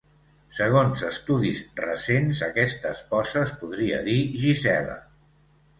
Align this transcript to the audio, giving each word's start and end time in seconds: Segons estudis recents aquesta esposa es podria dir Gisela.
Segons 0.59 1.03
estudis 1.09 1.59
recents 1.83 2.41
aquesta 2.49 2.95
esposa 2.99 3.45
es 3.47 3.55
podria 3.61 4.03
dir 4.11 4.19
Gisela. 4.45 4.99